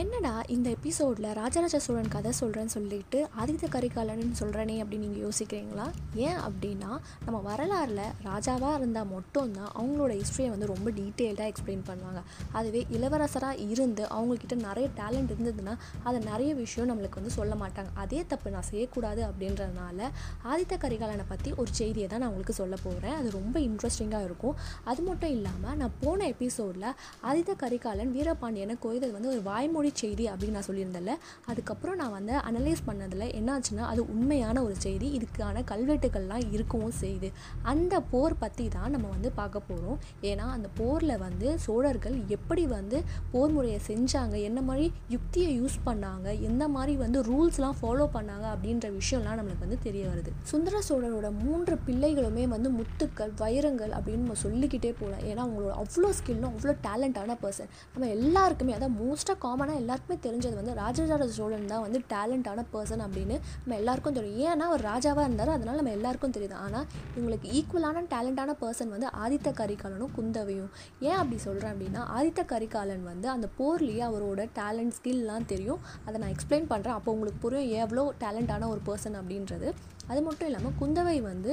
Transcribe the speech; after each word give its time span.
என்னடா 0.00 0.40
இந்த 0.46 0.70
எபிசோடில் 0.70 1.26
ராஜராஜ 1.32 1.78
சோழன் 1.78 2.08
கதை 2.08 2.30
சொல்கிறேன்னு 2.40 2.72
சொல்லிட்டு 2.74 3.18
ஆதித்த 3.40 3.66
கரிகாலன் 3.68 4.32
சொல்கிறேனே 4.40 4.76
அப்படின்னு 4.82 5.04
நீங்கள் 5.06 5.24
யோசிக்கிறீங்களா? 5.26 5.84
ஏன் 6.14 6.38
அப்படின்னா 6.46 6.90
நம்ம 7.24 7.38
வரலாறில் 7.48 8.02
ராஜாவாக 8.24 8.74
இருந்தால் 8.74 9.06
மட்டும்தான் 9.06 9.68
அவங்களோட 9.80 10.12
ஹிஸ்ட்ரியை 10.20 10.48
வந்து 10.48 10.66
ரொம்ப 10.66 10.90
டீட்டெயில்டாக 10.90 11.50
எக்ஸ்பிளைன் 11.52 11.84
பண்ணுவாங்க. 11.88 12.22
அதுவே 12.52 12.86
இளவரசராக 12.90 13.60
இருந்து 13.68 14.04
அவங்கக்கிட்ட 14.16 14.54
நிறைய 14.54 14.88
டேலண்ட் 14.96 15.30
இருந்ததுன்னா 15.34 15.74
அதை 16.02 16.22
நிறைய 16.30 16.54
விஷயம் 16.54 16.90
நம்மளுக்கு 16.90 17.20
வந்து 17.20 17.34
சொல்ல 17.38 17.54
மாட்டாங்க. 17.54 17.92
அதே 17.94 18.24
தப்பு 18.32 18.54
நான் 18.56 18.68
செய்யக்கூடாது 18.70 19.22
அப்படின்றதுனால 19.28 20.10
ஆதித்த 20.54 20.80
கரிகாலனை 20.86 21.28
பற்றி 21.28 21.52
ஒரு 21.56 21.70
செய்தியை 21.72 22.08
தான் 22.08 22.24
நான் 22.24 22.28
உங்களுக்கு 22.28 22.58
சொல்ல 22.62 22.78
போகிறேன் 22.82 23.16
அது 23.20 23.30
ரொம்ப 23.30 23.60
இன்ட்ரெஸ்டிங்காக 23.60 24.28
இருக்கும். 24.30 24.56
அது 24.84 25.02
மட்டும் 25.02 25.30
இல்லாமல் 25.30 25.76
நான் 25.76 25.96
போன 26.00 26.26
எபிசோடில் 26.26 26.90
ஆதித்த 27.30 27.58
கரிகாலன் 27.64 28.14
வீரபாண்டியனை 28.18 28.78
கொய்தது 28.88 29.14
வந்து 29.18 29.32
ஒரு 29.36 29.42
வாய்மொழி 29.42 29.82
செய்தி 29.92 30.24
அப்படின்னு 30.28 30.56
நான் 30.58 30.66
சொல்லியிருந்தேன்ல 30.68 31.14
அதுக்கப்புறம் 31.46 31.96
நான் 31.96 32.12
வந்து 32.12 32.34
அனலைஸ் 32.48 32.82
பண்ணதில் 32.86 33.26
என்னாச்சுன்னா 33.38 33.84
அது 33.92 34.02
உண்மையான 34.08 34.62
ஒரு 34.62 34.76
செய்தி 34.76 35.08
இதுக்கான 35.18 35.62
கல்வெட்டுகள்லாம் 35.70 36.44
இருக்கவும் 36.52 36.94
செய்யுது. 37.00 37.28
அந்த 37.62 38.00
போர் 38.00 38.38
பற்றி 38.38 38.68
தான் 38.68 38.90
நம்ம 38.90 39.08
வந்து 39.08 39.32
பார்க்க 39.32 39.60
போகிறோம் 39.60 39.98
ஏன்னா 40.22 40.46
அந்த 40.56 40.68
போரில் 40.76 41.16
வந்து 41.18 41.58
சோழர்கள் 41.58 42.16
எப்படி 42.28 42.66
வந்து 42.66 43.02
போர் 43.32 43.50
முறையை 43.50 43.80
செஞ்சாங்க 43.88 44.42
என்ன 44.42 44.60
மாதிரி 44.62 44.92
யுக்தியை 45.08 45.60
யூஸ் 45.60 45.78
பண்ணாங்க 45.86 46.40
எந்த 46.40 46.68
மாதிரி 46.68 46.96
வந்து 46.96 47.22
ரூல்ஸ்லாம் 47.22 47.78
ஃபாலோ 47.82 48.06
பண்ணாங்க 48.16 48.46
அப்படின்ற 48.54 48.86
விஷயம்லாம் 49.00 49.38
நம்மளுக்கு 49.40 49.66
வந்து 49.66 49.78
தெரிய 49.78 50.04
வருது. 50.08 50.30
சுந்தர 50.42 50.82
சோழரோட 50.88 51.30
மூன்று 51.42 51.78
பிள்ளைகளுமே 51.86 52.48
வந்து 52.48 52.70
முத்துக்கள் 52.70 53.32
வைரங்கள் 53.38 53.90
அப்படின்னு 53.90 54.24
நம்ம 54.24 54.40
சொல்லிக்கிட்டே 54.42 54.92
போகலாம். 55.00 55.24
ஏன்னா 55.30 55.42
அவங்களோட 55.46 55.72
அவ்வளோ 55.82 56.10
ஸ்கில்லும் 56.18 56.52
அவ்வளோ 56.52 56.74
டேலண்டான 56.86 57.36
பர்சன் 57.42 57.70
நம்ம 57.94 58.08
எல்லாருக்குமே 58.16 58.72
அதான் 58.74 58.96
மோஸ்ட்டாக 59.02 59.38
காமன் 59.38 59.63
ஆனால் 59.64 59.78
எல்லாருக்குமே 59.82 60.18
தெரிஞ்சது 60.26 60.56
வந்து 60.60 60.72
ராஜராஜ 60.82 61.28
சோழன் 61.38 61.70
தான் 61.74 61.84
வந்து 61.86 62.00
டேலண்டான 62.14 62.64
பர்சன் 62.72 63.04
அப்படின்னு 63.06 63.36
நம்ம 63.62 63.76
எல்லாருக்கும் 63.80 64.16
தெரியும். 64.18 64.40
ஏன்னா 64.50 64.64
அவர் 64.70 64.86
ராஜாவாக 64.90 65.26
இருந்தார் 65.28 65.52
அதனால் 65.56 65.78
நம்ம 65.80 65.92
எல்லாருக்கும் 65.98 66.34
தெரியுது. 66.36 66.56
ஆனால் 66.64 66.86
இவங்களுக்கு 67.16 67.48
ஈக்குவலான 67.58 68.04
டேலண்டான 68.14 68.56
பர்சன் 68.62 68.92
வந்து 68.94 69.08
ஆதித்த 69.24 69.52
கரிகாலனும் 69.60 70.12
குந்தவையும். 70.18 70.70
ஏன் 71.08 71.18
அப்படி 71.20 71.38
சொல்கிறேன் 71.46 71.72
அப்படின்னா 71.74 72.02
ஆதித்த 72.18 72.44
கரிகாலன் 72.52 73.04
வந்து 73.12 73.28
அந்த 73.34 73.48
போர்லேயே 73.58 74.04
அவரோட 74.10 74.48
டேலண்ட் 74.60 74.96
ஸ்கில்லாம் 74.98 75.48
தெரியும். 75.54 75.82
அதை 76.06 76.16
நான் 76.22 76.34
எக்ஸ்பிளைன் 76.36 76.70
பண்ணுறேன் 76.74 76.96
அப்போ 76.98 77.12
உங்களுக்கு 77.16 77.42
புரியும் 77.46 77.72
எவ்வளோ 77.84 78.04
டேலண்டான 78.24 78.68
ஒரு 78.74 78.82
பர்சன் 78.90 79.18
அப்படின்றது. 79.22 79.68
அது 80.10 80.20
மட்டும் 80.22 80.48
இல்லாமல் 80.48 80.74
குந்தவை 80.80 81.16
வந்து 81.30 81.50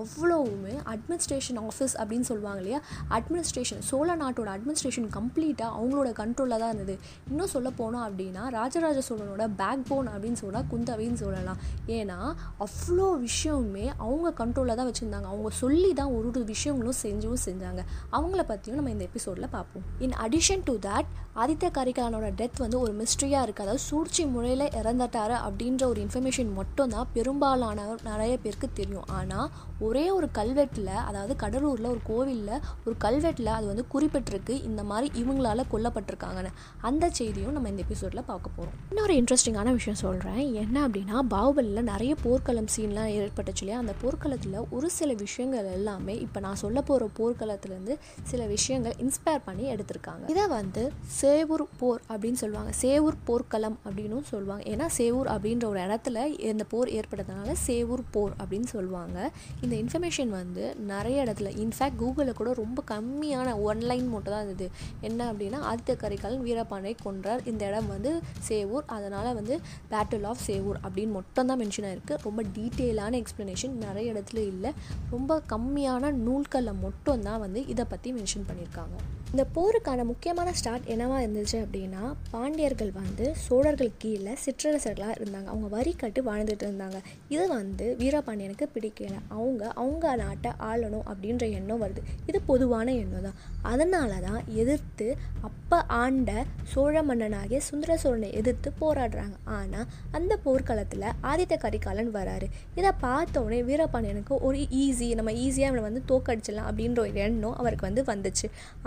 அவ்வளோவுமே 0.00 0.74
அட்மினிஸ்ட்ரேஷன் 0.92 1.58
ஆஃபீஸ் 1.68 1.94
அப்படின்னு 2.00 2.26
சொல்லுவாங்க 2.30 2.60
இல்லையா? 2.62 2.80
அட்மினிஸ்ட்ரேஷன் 3.16 3.82
சோழ 3.90 4.08
நாட்டோட 4.22 4.48
அட்மினிஸ்ட்ரேஷன் 4.56 5.08
கம்ப்ளீட்டாக 5.16 5.70
அவங்களோட 5.78 6.10
கண்ட்ரோலில் 6.20 6.62
தான் 6.62 6.72
இருந்தது. 6.74 6.96
இன்னும் 7.30 7.52
சொல்ல 7.54 7.68
போனோம் 7.80 8.04
அப்படின்னா 8.08 8.42
ராஜராஜ 8.58 8.98
சோழனோட 9.08 9.46
பேக் 9.60 9.86
போன் 9.90 10.10
அப்படின்னு 10.14 10.40
சொன்னால் 10.42 10.68
குந்தவைன்னு 10.72 11.20
சொல்லலாம். 11.24 11.60
ஏன்னா 11.98 12.18
அவ்வளோ 12.66 13.08
விஷயமுமே 13.26 13.86
அவங்க 14.04 14.28
கண்ட்ரோலில் 14.42 14.78
தான் 14.80 14.90
வச்சுருந்தாங்க. 14.90 15.28
அவங்க 15.32 15.50
சொல்லி 15.62 15.92
தான் 16.00 16.12
ஒரு 16.18 16.26
ஒரு 16.30 16.44
விஷயங்களும் 16.54 17.00
செஞ்சும் 17.04 17.42
செஞ்சாங்க. 17.46 17.82
அவங்கள 18.12 18.42
பற்றியும் 18.52 18.78
நம்ம 18.80 18.94
இந்த 18.96 19.06
எபிசோடில் 19.10 19.52
பார்ப்போம். 19.56 19.84
In 20.06 20.16
addition 20.26 20.64
to 20.68 20.76
that 20.88 21.10
Aditya 21.42 21.68
கரிகாலனோட 21.78 22.28
death 22.38 22.62
வந்து 22.62 22.78
ஒரு 22.84 22.92
மிஸ்ட்ரியாக 23.00 23.44
இருக்குது 23.46 23.66
அதாவது 23.66 23.82
சூழ்ச்சி 23.88 24.22
முறையில் 24.34 24.64
இறந்துட்டாரு 24.80 25.36
அப்படின்ற 25.46 25.82
ஒரு 25.92 26.00
இன்ஃபர்மேஷன் 26.06 26.50
மட்டும் 26.60 26.92
தான் 26.94 27.10
பெரும்பாலான 27.12 27.80
நிறைய 28.02 28.38
பேருக்கு 28.38 28.68
தெரியும். 28.72 29.06
ஆனால் 29.06 29.48
ஒரே 29.78 30.10
ஒரு 30.10 30.28
கல்வெட்டில் 30.38 30.86
அதாவது 30.86 31.36
கடலூரில் 31.36 31.90
ஒரு 31.90 32.00
கோவிலில் 32.04 32.60
ஒரு 32.84 32.96
கல்வெட்டில் 33.04 33.46
அது 33.46 33.66
வந்து 33.66 33.84
குறிப்பிட்டிருக்கு. 33.94 34.64
இந்த 34.64 34.82
மாதிரி 34.82 35.22
இவங்களால 35.22 35.64
கொல்லப்பட்டிருக்காங்கன்னு. 35.72 36.52
அந்த 36.80 37.10
செய்தியும் 37.10 37.52
நம்ம 37.52 37.68
இந்த 37.68 37.82
எபிசோடில் 37.86 38.22
பார்க்க 38.22 38.56
போகிறோம் 38.56 38.76
இன்னொரு 38.90 39.14
இன்ட்ரெஸ்டிங்கான 39.14 39.72
விஷயம் 39.72 40.00
சொல்கிறேன் 40.02 40.54
என்ன 40.54 40.88
அப்படின்னா 40.88 41.18
பாகுபலியில் 41.34 41.82
நிறைய 41.82 42.14
போர்க்களம் 42.22 42.70
சீன்லாம் 42.76 43.10
ஏற்பட்டுச்சு 43.20 43.58
இல்லையா? 43.60 43.78
அந்த 43.78 43.94
போர்க்களத்தில் 44.02 44.58
ஒரு 44.70 44.90
சில 44.90 45.12
விஷயங்கள் 45.12 45.64
எல்லாமே 45.64 46.18
இப்போ 46.18 46.40
நான் 46.40 46.54
சொல்ல 46.54 46.82
போகிற 46.82 47.08
போர்க்களத்துலேருந்து 47.18 47.98
சில 48.22 48.46
விஷயங்கள் 48.46 48.94
இன்ஸ்பயர் 48.98 49.44
பண்ணி 49.44 49.64
எடுத்திருக்காங்க. 49.74 50.28
இதை 50.28 50.46
வந்து 50.46 50.92
சேவூர் 51.22 51.64
போர் 51.78 52.00
அப்படின்னு 52.08 52.32
சொல்லுவாங்க. 52.32 52.72
சேவூர் 52.82 53.16
போர்க்களம் 53.24 53.78
அப்படின்னும் 53.88 54.22
சொல்லுவாங்க. 54.22 54.64
ஏன்னா 54.70 54.86
சேவூர் 54.98 55.28
அப்படின்ற 55.34 55.64
ஒரு 55.64 55.80
இடத்துல 55.80 56.40
இந்த 56.50 56.64
போர் 56.64 56.88
ஏற்பட்டதுனால 56.88 57.52
சே 57.52 57.79
சேவூர் 57.80 58.04
போர் 58.14 58.32
அப்படின்னு 58.40 58.68
சொல்லுவாங்க. 58.76 59.18
இந்த 59.64 59.74
இன்ஃபர்மேஷன் 59.82 60.32
வந்து 60.38 60.64
நிறைய 60.92 61.24
இடத்துல 61.24 61.50
இன்ஃபேக்ட் 61.64 61.98
கூகுளில் 62.00 62.38
கூட 62.40 62.50
ரொம்ப 62.62 62.82
கம்மியான 62.90 63.48
ஒன்லைன் 63.68 64.08
மட்டும் 64.14 64.34
தான் 64.34 64.44
இருந்தது. 64.44 64.66
என்ன 65.08 65.32
அப்படின்னா 65.32 65.58
ஆதித்த 65.70 65.96
கரிகாலன் 66.02 66.44
வீரபாண்டை 66.46 66.92
கொன்றார். 67.04 67.46
இந்த 67.50 67.62
இடம் 67.70 67.88
வந்து 67.94 68.10
சேவூர். 68.48 68.84
அதனால் 68.96 69.36
வந்து 69.38 69.54
பேட்டில் 69.92 70.26
ஆஃப் 70.30 70.44
சேவூர் 70.48 70.80
அப்படின்னு 70.86 71.16
மட்டும் 71.18 71.48
தான் 71.50 71.60
மென்ஷன் 71.62 71.88
ஆயிருக்கு. 71.90 72.16
ரொம்ப 72.26 72.42
டீட்டெயிலான 72.56 73.22
எக்ஸ்ப்ளனேஷன் 73.22 73.76
நிறைய 73.86 74.12
இடத்துல 74.14 74.42
இல்லை. 74.52 74.72
ரொம்ப 75.14 75.40
கம்மியான 75.54 76.12
நூல்களில் 76.26 76.82
மட்டும் 76.86 77.24
தான் 77.28 77.42
வந்து 77.46 77.62
இதை 77.74 77.86
பற்றி 77.94 78.12
மென்ஷன் 78.18 78.48
பண்ணியிருக்காங்க. 78.50 78.96
இந்த 79.32 79.42
போருக்கான 79.56 80.04
முக்கியமான 80.04 80.52
ஸ்டார்ட் 80.58 80.86
என்னவாக 80.92 81.18
இருந்துச்சு 81.24 81.58
அப்படின்னா 81.64 82.00
பாண்டியர்கள் 82.30 82.90
வந்து 82.96 83.24
சோழர்கள் 83.44 83.90
கீழே 84.02 84.32
சிற்றரசர்களாக 84.44 85.14
இருந்தாங்க. 85.18 85.48
அவங்க 85.52 85.68
வரி 85.74 85.92
கட்டு 86.00 86.20
வாழ்ந்துட்டு 86.28 86.64
இருந்தாங்க. 86.68 86.98
இது 87.34 87.44
வந்து 87.48 87.86
வீரபாண்டியனுக்கு 88.00 88.66
பிடிக்கல. 88.74 89.14
அவங்க 89.36 89.62
அவங்க 89.82 90.14
நாட்டை 90.22 90.50
ஆளணும் 90.70 91.06
அப்படின்ற 91.10 91.44
எண்ணம் 91.58 91.82
வருது. 91.84 92.02
இது 92.30 92.40
பொதுவான 92.50 92.88
எண்ணம் 93.02 93.26
தான். 93.28 93.38
அதனால 93.72 94.10
தான் 94.26 94.40
எதிர்த்து 94.62 95.08
அப்போ 95.48 95.78
ஆண்ட 96.00 96.30
சோழ 96.72 96.96
மன்னனாகிய 97.10 97.60
சுந்தர 97.68 97.98
சோழனை 98.04 98.30
எதிர்த்து 98.40 98.72
போராடுறாங்க. 98.82 99.36
ஆனால் 99.58 99.86
அந்த 100.18 100.32
போர்க்களத்தில் 100.46 101.08
ஆதித்த 101.32 101.60
கரிகாலன் 101.66 102.12
வராரு. 102.18 102.48
இதை 102.80 102.92
பார்த்தோடனே 103.06 103.62
வீரபாண்டியனுக்கு 103.70 104.34
ஒரு 104.48 104.60
ஈஸி 104.82 105.08
நம்ம 105.20 105.36
ஈஸியாக 105.46 105.70
அவனை 105.72 105.84
வந்து 105.88 106.04
தோக்கடிச்சிடலாம் 106.12 106.68
அப்படின்ற 106.72 107.00
ஒரு 107.06 107.24
எண்ணம் 107.28 107.56
அவருக்கு 107.62 107.88
வந்து 107.90 108.04
வந்துச்சு. 108.12 108.46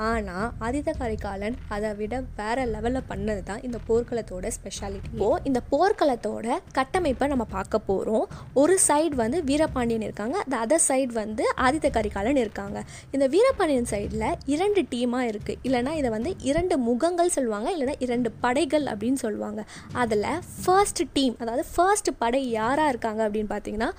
ஆனால் 0.10 0.32
ஆனால் 0.34 0.54
ஆதித்த 0.66 0.92
கரிகாலன் 1.00 1.56
அதை 1.76 1.90
விட 2.00 2.14
வேற 2.38 2.60
லெவலில் 2.74 3.08
பண்ணது 3.10 3.42
தான் 3.50 3.62
இந்த 3.68 3.78
போர்க்களத்தோட 3.88 4.48
ஸ்பெஷாலிட்டி 4.56 5.10
இப்போ 5.12 5.28
இந்த 5.50 5.60
போர்க்களத்தோட 5.72 6.48
கட்டமைப்பை 6.78 7.28
நம்ம 7.34 7.46
பார்க்க 7.56 7.80
போகிறோம் 7.90 8.26
ஒரு 8.62 8.76
சைடு 8.88 9.16
வந்து 9.22 9.40
வீரபாண்டியன் 9.50 10.06
இருக்காங்க. 10.08 10.36
அந்த 10.46 10.56
அதர் 10.66 10.86
சைடு 10.88 11.12
வந்து 11.22 11.44
ஆதித்த 11.66 11.90
கரிகாலன் 11.98 12.42
இருக்காங்க. 12.44 12.80
இந்த 13.16 13.28
வீரபாண்டியன் 13.36 13.90
சைடில் 13.94 14.28
இரண்டு 14.54 14.84
டீமாக 14.94 15.30
இருக்குது 15.32 15.60
இல்லைனா 15.70 15.94
இதை 16.02 16.12
வந்து 16.18 16.34
இரண்டு 16.52 16.78
முகங்கள் 16.88 17.34
சொல்லுவாங்க. 17.38 17.70
இல்லைனா 17.76 17.96
இரண்டு 18.08 18.32
படைகள் 18.46 18.88
அப்படின்னு 18.94 19.22
சொல்லுவாங்க. 19.26 19.64
அதில் 20.04 20.30
ஃபர்ஸ்ட் 20.64 21.04
டீம் 21.18 21.38
அதாவது 21.44 21.66
ஃபர்ஸ்ட் 21.76 22.12
படை 22.24 22.42
யாராக 22.60 22.94
இருக்காங்க 22.96 23.22
அப்படின்னு 23.28 23.52
பார்த்தீங்கன்னா 23.54 23.92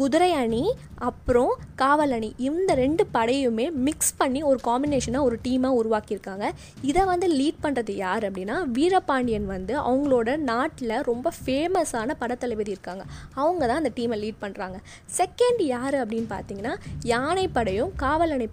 குதிரை 0.00 0.30
அணி 0.42 0.64
அப்புறம் 1.08 1.52
காவல் 1.82 2.14
அணி. 2.16 2.30
இந்த 2.48 2.70
ரெண்டு 2.84 3.02
படையுமே 3.16 3.66
மிக்ஸ் 3.88 4.14
பண்ணி 4.20 4.40
ஒரு 4.50 4.58
காம்பினேஷனாக 4.68 5.28
ஒரு 5.28 5.36
டீமாக 5.44 5.77
உருவாக்கியிருக்காங்க. 5.82 6.46
இதை 6.82 7.04
வந்து 7.04 7.28
லீட் 7.38 7.60
பண்ணுறது 7.62 7.90
யார் 7.90 8.26
அப்படின்னா 8.30 8.58
வீரபாண்டியன் 8.78 9.48
வந்து 9.54 9.74
அவங்களோட 9.90 10.36
நாட்டில் 10.50 10.96
ரொம்ப 11.10 11.32
ஃபேமஸான 11.44 12.16
படத்தளபதி 12.22 12.74
இருக்காங்க. 12.76 13.04
அவங்க 13.34 13.62
தான் 13.66 13.80
அந்த 13.82 13.92
டீமை 13.96 14.18
லீட் 14.24 14.42
பண்ணுறாங்க 14.44 14.78
செகண்ட் 15.18 15.62
யார் 15.74 15.98
அப்படின்னு 16.02 16.30
பார்த்தீங்கன்னா 16.34 16.74
யானைப்படையும் 17.14 17.92
காவலணை 17.96 18.46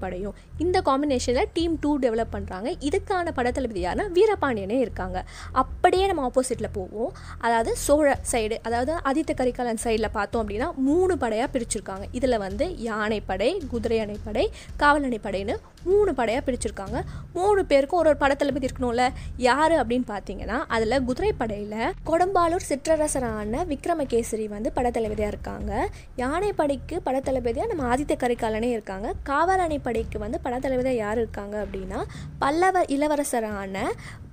இந்த 0.64 0.82
காம்பினேஷனில் 0.88 1.50
டீம் 1.54 1.74
டூ 1.82 1.92
டெவலப் 2.00 2.34
பண்ணுறாங்க 2.34 2.70
இதுக்கான 2.88 3.32
படத்தளபதி 3.38 3.82
யாருன்னா 3.86 4.06
வீரபாண்டியனே 4.18 4.78
இருக்காங்க. 4.84 5.18
அப்படியே 5.62 6.06
நம்ம 6.06 6.30
ஆப்போசிட்டில் 6.30 6.74
போவோம். 6.74 7.12
அதாவது 7.38 7.72
சோழ 7.86 8.20
சைடு 8.32 8.58
அதாவது 8.68 8.94
ஆதித்த 9.10 9.34
கரிகாலன் 9.40 9.82
சைடில் 9.84 10.08
பார்த்தோம் 10.12 10.42
அப்படின்னா 10.44 10.68
மூணு 10.88 11.18
படையாக 11.18 11.50
பிரிச்சிருக்காங்க. 11.54 12.06
இதில் 12.12 12.38
வந்து 12.38 12.68
யானைப்படை 12.90 13.50
குதிரை 13.72 14.00
அணைப்படை 14.00 14.46
காவல் 14.78 15.08
அணைப்படைன்னு 15.10 15.56
மூணு 15.90 16.14
படையாக 16.20 16.44
பிரிச்சிருக்காங்க. 16.48 17.00
மூணு 17.34 17.62
பேருக்கும் 17.72 18.00
ஒரு 18.00 18.10
ஒரு 18.12 18.20
படத்தளபதி 18.22 18.68
இருக்கணும்ல. 18.68 19.04
யார் 19.38 19.74
அப்படின்னு 19.82 20.06
பார்த்தீங்கன்னா 20.12 20.58
அதில் 20.76 21.04
குதிரை 21.04 21.32
படையில் 21.34 21.94
கொடம்பாலூர் 22.10 22.66
சிற்றரசரான 22.70 23.64
விக்ரமகேசரி 23.72 24.46
வந்து 24.48 24.70
படத்தளபதியாக 24.76 25.34
இருக்காங்க. 25.34 25.72
யானைப்படைக்கு 26.18 26.98
படத்தளபதியாக 27.08 27.70
நம்ம 27.72 27.96
ஆதித்த 27.96 28.16
கரிகாலனே 28.24 28.70
இருக்காங்க. 28.76 29.08
காவலணை 29.24 29.80
படைக்கு 29.80 30.20
வந்து 30.20 30.40
படத்தளபதியாக 30.44 31.02
யார் 31.06 31.18
இருக்காங்க 31.18 31.56
அப்படின்னா 31.66 32.02
பல்லவ 32.40 32.84
இளவரசரான 32.96 33.84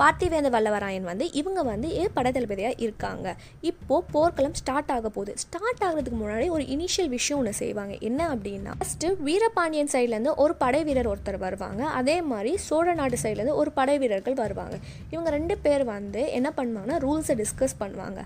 பார்த்திவேந்த 0.01 0.49
வல்லவராயன் 0.57 1.09
வந்து 1.11 1.27
இவங்க 1.41 1.63
வந்து 1.63 1.89
படத்தளபதியாக 2.17 2.81
இருக்காங்க. 2.87 3.37
இப்போது 3.71 4.07
போர்க்களம் 4.11 4.57
ஸ்டார்ட் 4.61 4.93
ஆக 4.97 5.09
போகுது. 5.09 5.35
ஸ்டார்ட் 5.45 5.83
ஆகிறதுக்கு 5.89 6.21
முன்னாடி 6.23 6.49
ஒரு 6.57 6.65
இனிஷியல் 6.77 7.13
விஷயம் 7.17 7.41
ஒன்று 7.43 7.55
செய்வாங்க. 7.63 7.95
என்ன 8.11 8.21
அப்படின்னா 8.35 8.75
ஃபஸ்ட்டு 8.81 9.15
வீரபாண்டியன் 9.29 9.93
சைட்லேருந்து 9.93 10.35
ஒரு 10.45 10.55
படை 10.65 10.83
வீரர் 10.85 11.11
ஒருத்தர் 11.13 11.41
வருவாங்க. 11.45 11.83
அதே 12.01 12.17
மாதிரி 12.31 12.53
சோழ 12.67 12.95
நாட்டு 13.01 13.19
சைட்லேருந்து 13.23 13.61
ஒரு 13.63 13.71
படை 13.79 13.97
வீரர்கள் 14.03 14.41
வருவாங்க. 14.43 14.77
இவங்க 15.13 15.31
ரெண்டு 15.37 15.55
பேர் 15.65 15.85
வந்து 15.95 16.23
என்ன 16.39 16.49
பண்ணுவாங்கன்னா 16.57 16.99
ரூல்ஸை 17.07 17.37
டிஸ்கஸ் 17.43 17.81
பண்ணுவாங்க. 17.83 18.21